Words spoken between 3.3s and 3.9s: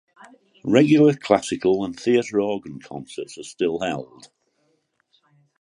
are still